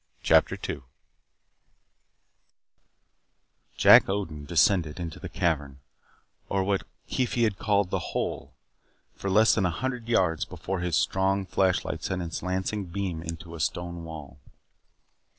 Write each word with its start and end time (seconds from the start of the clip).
CHAPTER 0.23 0.57
2 0.57 0.83
Jack 3.77 4.09
Odin 4.09 4.45
descended 4.45 4.99
into 4.99 5.19
the 5.19 5.29
cavern 5.29 5.77
or 6.49 6.63
what 6.63 6.85
Keefe 7.07 7.35
had 7.35 7.59
called 7.59 7.91
the 7.91 7.99
Hole 8.17 8.55
for 9.13 9.29
less 9.29 9.53
than 9.53 9.63
a 9.67 9.69
hundred 9.69 10.07
yards 10.09 10.43
before 10.43 10.79
his 10.79 10.95
strong 10.95 11.45
flashlight 11.45 12.03
sent 12.03 12.23
its 12.23 12.41
lancing 12.41 12.85
beam 12.85 13.21
into 13.21 13.53
a 13.53 13.59
stone 13.59 14.03
wall. 14.03 14.39